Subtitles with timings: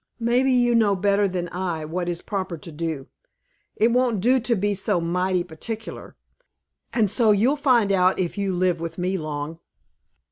[0.19, 3.05] "Maybe you know better than I what is proper to do.
[3.75, 6.15] It won't do to be so mighty particular,
[6.91, 9.59] and so you'll find out if you live with me long."